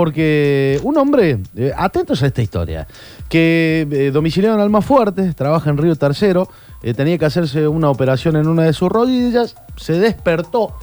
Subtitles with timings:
[0.00, 2.86] porque un hombre, eh, atentos a esta historia,
[3.28, 6.48] que eh, domiciliado en Almafuerte, trabaja en Río Tercero,
[6.82, 10.74] eh, tenía que hacerse una operación en una de sus rodillas, se despertó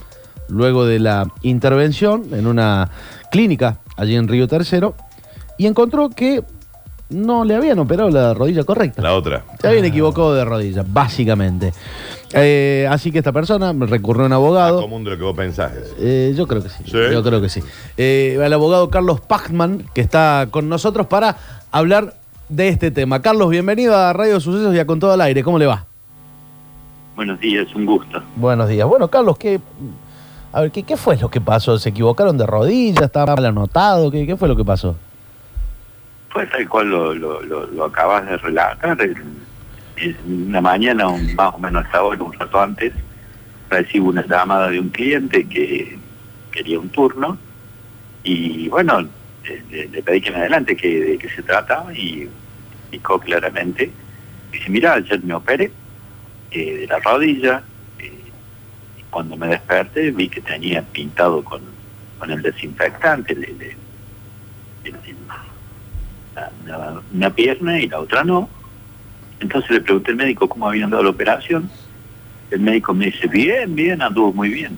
[0.46, 2.92] luego de la intervención en una
[3.32, 4.94] clínica allí en Río Tercero
[5.56, 6.44] y encontró que
[7.10, 9.02] no le habían operado la rodilla correcta.
[9.02, 9.44] La otra.
[9.60, 11.72] Se habían equivocado de rodilla, básicamente.
[12.32, 14.76] Eh, así que esta persona recurrió a un abogado.
[14.76, 15.72] Más común de lo que vos pensás.
[15.98, 16.84] Eh, yo creo que sí.
[16.84, 16.98] ¿Sí?
[17.10, 17.62] Yo creo que sí.
[17.96, 21.36] Eh, al abogado Carlos Pachman, que está con nosotros para
[21.70, 22.14] hablar
[22.48, 23.22] de este tema.
[23.22, 25.42] Carlos, bienvenido a Radio Sucesos y a Con Todo al Aire.
[25.42, 25.86] ¿Cómo le va?
[27.16, 28.22] Buenos días, un gusto.
[28.36, 28.86] Buenos días.
[28.86, 29.60] Bueno, Carlos, ¿qué,
[30.52, 31.78] a ver, ¿qué, qué fue lo que pasó?
[31.78, 33.06] ¿Se equivocaron de rodilla?
[33.06, 34.10] ¿Estaba mal anotado?
[34.10, 34.94] ¿Qué, qué fue lo que pasó?
[36.30, 39.00] Fue tal cual lo, lo, acabas de relatar.
[39.02, 39.38] En,
[40.26, 42.92] una mañana, más o menos hasta ahora, un rato antes,
[43.68, 45.98] recibo una llamada de un cliente que
[46.52, 47.36] quería un turno
[48.22, 49.08] y bueno,
[49.70, 52.28] le, pedí que me adelante que, de qué se trataba y
[52.82, 53.90] explicó claramente.
[54.52, 55.72] Dice, mira, ayer me operé
[56.52, 57.62] eh, de la rodilla.
[57.98, 58.12] eh,
[58.98, 61.60] y cuando me desperté vi que tenía pintado con,
[62.18, 63.76] con el desinfectante el- el-
[66.34, 68.48] la- la- una pierna y la otra no.
[69.40, 71.70] Entonces le pregunté al médico cómo habían dado la operación.
[72.50, 74.76] El médico me dice, bien, bien, anduvo muy bien.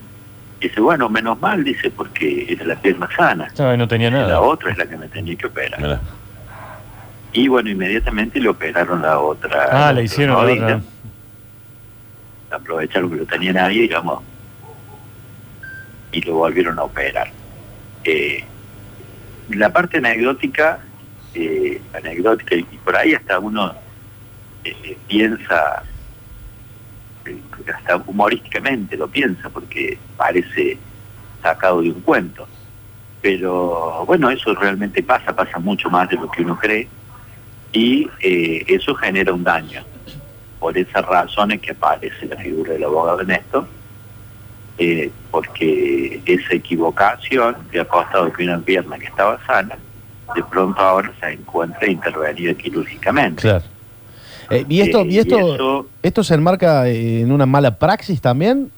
[0.60, 3.48] Dice, bueno, menos mal, dice, porque era la pierna sana.
[3.58, 4.40] No, no tenía La nada.
[4.40, 6.00] otra es la que me tenía que operar.
[7.32, 9.68] Y bueno, inmediatamente le operaron la otra.
[9.70, 10.64] Ah, la le hicieron la rodilla.
[10.64, 10.80] otra.
[12.50, 14.22] Aprovecharon que lo tenían ahí, digamos,
[16.12, 17.28] y lo volvieron a operar.
[18.04, 18.44] Eh,
[19.50, 20.80] la parte anecdótica,
[21.34, 23.74] eh, anecdótica, y por ahí hasta uno
[24.64, 25.82] eh, piensa,
[27.24, 27.38] eh,
[27.74, 30.78] hasta humorísticamente lo piensa, porque parece
[31.42, 32.46] sacado de un cuento.
[33.22, 36.88] Pero bueno, eso realmente pasa, pasa mucho más de lo que uno cree,
[37.72, 39.82] y eh, eso genera un daño.
[40.58, 43.66] Por esas razones que aparece la figura del abogado en esto,
[44.78, 49.76] eh, porque esa equivocación le ha costado que una pierna que estaba sana,
[50.34, 53.42] de pronto ahora se encuentra intervenida quirúrgicamente.
[53.42, 53.64] Claro.
[54.50, 58.20] Eh, ¿Y esto, Eh, y esto, y eso- esto se enmarca en una mala praxis
[58.20, 58.70] también?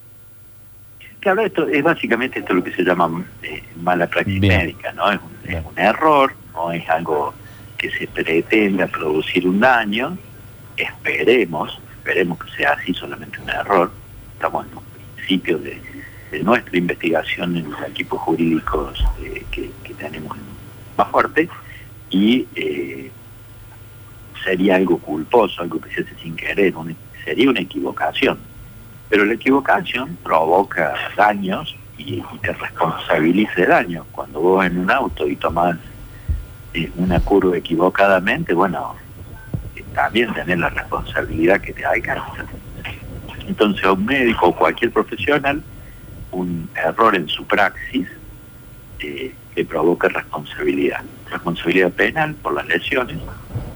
[1.21, 4.59] Claro, esto es básicamente esto lo que se llama eh, mala praxis Bien.
[4.59, 5.11] médica, ¿no?
[5.11, 7.33] Es un, es un error, no es algo
[7.79, 10.17] que se pretenda producir un daño.
[10.77, 13.91] Esperemos, esperemos que sea así solamente un error.
[14.35, 14.83] Estamos en los
[15.17, 15.81] principios de,
[16.33, 20.37] de nuestra investigación en los equipos jurídicos eh, que, que tenemos
[20.97, 21.49] más fuerte
[22.11, 23.11] y eh,
[24.45, 26.75] sería algo culposo, algo que se hace sin querer,
[27.25, 28.39] sería una equivocación.
[29.09, 34.07] Pero la equivocación provoca daños y, y te responsabiliza de daños.
[34.13, 35.77] Cuando vos en un auto y tomás
[36.75, 38.95] eh, una curva equivocadamente, bueno,
[39.77, 42.47] eh, también tenés la responsabilidad que te alcanza.
[43.47, 45.63] Entonces a un médico o cualquier profesional,
[46.31, 48.09] un error en su praxis
[49.03, 51.01] eh, le provoca responsabilidad.
[51.31, 53.17] Responsabilidad penal por las lesiones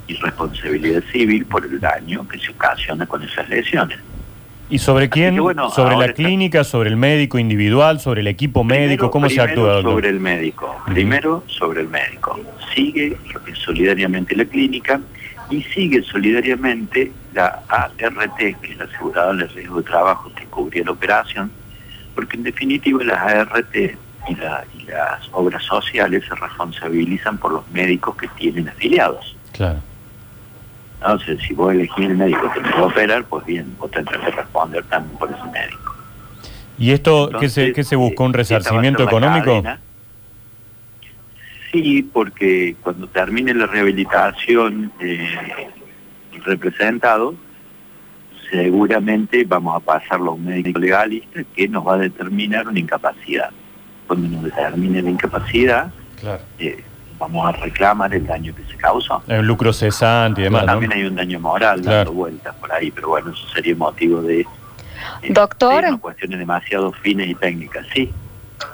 [0.06, 3.98] y responsabilidad civil por el daño que se ocasiona con esas lesiones.
[4.68, 5.34] ¿Y sobre quién?
[5.34, 9.10] que bueno, ¿Sobre la está- clínica, sobre el médico individual, sobre el equipo médico?
[9.12, 9.92] ¿Cómo se actúa, doctor?
[9.92, 10.76] sobre el médico.
[10.86, 12.40] Primero sobre el médico.
[12.74, 13.16] Sigue
[13.64, 15.00] solidariamente la clínica
[15.50, 17.96] y sigue solidariamente la ART,
[18.38, 21.50] que es la aseguradora de riesgo de trabajo que cubría la operación,
[22.16, 23.74] porque en definitiva las ART
[24.28, 29.36] y, la- y las obras sociales se responsabilizan por los médicos que tienen afiliados.
[29.52, 29.78] Claro.
[31.00, 34.18] Entonces, si vos elegís el médico que te va a operar, pues bien, vos tendrás
[34.24, 35.94] que responder también por ese médico.
[36.78, 38.24] ¿Y esto qué se, Entonces, qué se buscó?
[38.24, 39.46] ¿Un eh, resarcimiento económico?
[39.62, 39.80] cadena.
[41.72, 45.68] Sí, porque cuando termine la rehabilitación eh,
[46.44, 47.34] representado,
[48.50, 53.50] seguramente vamos a pasarlo a un médico legalista que nos va a determinar una incapacidad.
[54.06, 55.90] Cuando nos determine la incapacidad,
[56.20, 56.40] Claro.
[56.58, 56.82] eh,
[57.18, 59.22] vamos a reclamar el daño que se causó.
[59.28, 60.66] Hay un lucro cesante y demás.
[60.66, 61.96] También hay un daño moral Claro.
[61.98, 64.46] dando vueltas por ahí, pero bueno, eso sería motivo de, eh,
[65.30, 65.84] Doctor.
[65.90, 68.10] de cuestiones demasiado finas y técnicas, sí.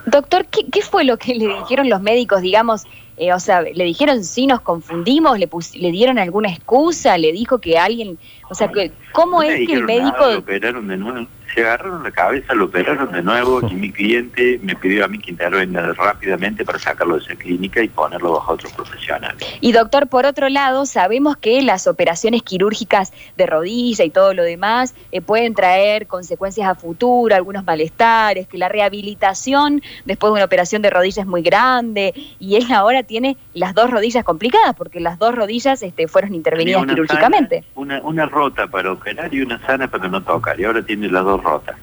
[0.06, 2.84] Doctor, ¿qué, qué fue lo que le dijeron los médicos, digamos?
[3.16, 5.38] Eh, o sea, ¿le dijeron si nos confundimos?
[5.38, 7.18] ¿Le, pus- ¿Le dieron alguna excusa?
[7.18, 8.18] ¿Le dijo que alguien...
[8.48, 10.26] O sea, que, ¿cómo No es que el nada, médico...
[10.26, 11.26] lo operaron de nuevo.
[11.54, 15.18] Se agarraron la cabeza, lo operaron de nuevo y mi cliente me pidió a mí
[15.18, 19.36] que intervenga rápidamente para sacarlo de esa clínica y ponerlo bajo otro profesional.
[19.60, 24.42] Y doctor, por otro lado, sabemos que las operaciones quirúrgicas de rodilla y todo lo
[24.42, 30.44] demás eh, pueden traer consecuencias a futuro, algunos malestares, que la rehabilitación después de una
[30.44, 35.00] operación de rodilla es muy grande y él ahora tiene las dos rodillas complicadas porque
[35.00, 37.62] las dos rodillas este, fueron intervenidas una quirúrgicamente.
[37.62, 40.58] sana, una, una rota para operar y una sana para no tocar.
[40.58, 41.76] Y ahora tiene las dos rotas.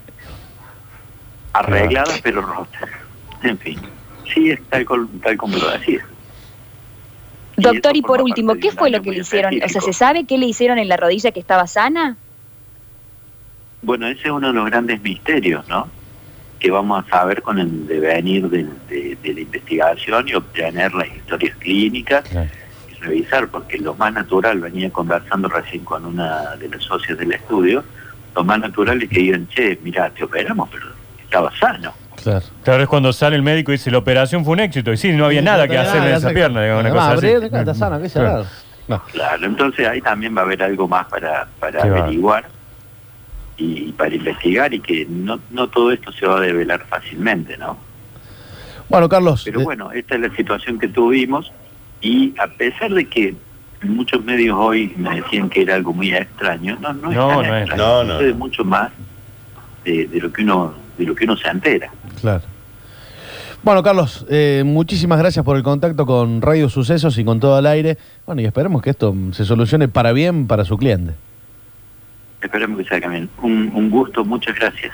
[1.54, 2.90] Arregladas pero rotas.
[3.44, 3.80] En fin.
[4.34, 6.06] Sí, es tal, col- tal como lo decía.
[7.58, 9.54] Doctor, y por último, ¿qué de fue lo que le hicieron?
[9.64, 9.82] O sea.
[9.82, 12.16] ¿se sabe qué le hicieron en la rodilla que estaba sana?
[13.82, 15.88] Bueno, ese es uno de los grandes misterios, ¿no?
[16.60, 21.08] Que vamos a saber con el devenir del- de, de la investigación y obtener las
[21.08, 22.50] historias clínicas Claro.
[22.92, 27.32] y revisar, porque lo más natural, venía conversando recién con una de las socias del
[27.34, 27.84] estudio,
[28.40, 30.88] lo más natural es que digan, che, mira, te operamos, pero
[31.22, 31.94] estaba sano.
[32.24, 32.46] Claro.
[32.64, 34.94] Claro, es cuando sale el médico y dice, la operación fue un éxito.
[34.94, 37.28] Y sí, no había nada que hacer en esa pierna, digamos, una cosa así.
[37.28, 38.46] Está sana, qué Claro.
[38.88, 39.04] No.
[39.12, 42.00] Claro, entonces ahí también va a haber algo más para, para Qué va.
[42.00, 42.46] averiguar
[43.58, 47.78] y para investigar y que no, no todo esto se va a develar fácilmente, ¿no?
[48.88, 49.44] Bueno, Carlos.
[49.46, 51.52] Pero bueno, esta es la situación que tuvimos
[52.02, 53.36] y a pesar de que
[53.88, 57.38] muchos medios hoy me decían que era algo muy extraño, no, no es No, tan
[57.48, 57.62] no es.
[57.64, 58.14] extraño, No, no.
[58.16, 58.92] sucede mucho más
[59.86, 61.90] de, de lo que uno de lo que uno se entera.
[62.20, 62.42] Claro.
[63.64, 67.66] Bueno, Carlos, eh, muchísimas gracias por el contacto con Radio Sucesos y con todo el
[67.68, 67.98] aire.
[68.26, 71.14] Bueno, y esperemos que esto se solucione para bien para su cliente.
[72.42, 73.30] Esperemos que sea bien.
[73.42, 74.94] Un, un gusto, muchas gracias.